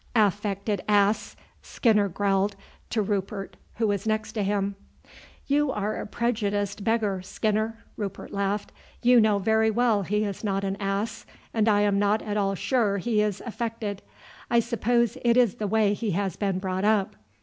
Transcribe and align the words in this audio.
"Affected 0.15 0.81
ass!" 0.89 1.35
Skinner 1.61 2.09
growled 2.09 2.55
to 2.89 3.03
Rupert 3.03 3.55
who 3.75 3.85
was 3.85 4.07
next 4.07 4.31
to 4.31 4.41
him. 4.41 4.73
"You 5.45 5.71
are 5.71 5.95
a 6.01 6.07
prejudiced 6.07 6.83
beggar, 6.83 7.21
Skinner," 7.23 7.77
Rupert 7.97 8.31
laughed. 8.33 8.71
"You 9.03 9.21
know 9.21 9.37
very 9.37 9.69
well 9.69 10.01
he 10.01 10.23
is 10.23 10.43
not 10.43 10.63
an 10.63 10.75
ass, 10.79 11.27
and 11.53 11.69
I 11.69 11.81
am 11.81 11.99
not 11.99 12.23
at 12.23 12.35
all 12.35 12.55
sure 12.55 12.97
he 12.97 13.21
is 13.21 13.43
affected. 13.45 14.01
I 14.49 14.59
suppose 14.59 15.19
it 15.23 15.37
is 15.37 15.57
the 15.57 15.67
way 15.67 15.93
he 15.93 16.09
has 16.13 16.35
been 16.35 16.57
brought 16.57 16.83
up. 16.83 17.15